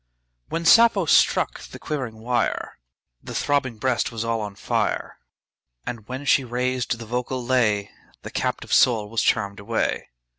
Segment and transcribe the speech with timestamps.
[0.49, 2.79] 1 When Sappho struck the quivering wire,
[3.21, 5.19] The throbbing breast was all on fire;
[5.85, 7.91] And when she raised the vocal lay,
[8.23, 10.07] The captive soul was charm'd away!